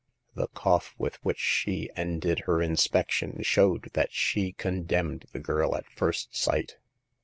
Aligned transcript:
The 0.33 0.47
cough 0.47 0.95
with 0.97 1.23
which 1.23 1.37
she 1.37 1.91
ended 1.95 2.39
her 2.47 2.59
inspection 2.59 3.43
showed 3.43 3.91
that 3.93 4.11
she 4.11 4.51
con 4.51 4.85
demned 4.85 5.27
the 5.31 5.37
girl 5.39 5.75
at 5.75 5.85
first 5.91 6.35
sight. 6.35 6.77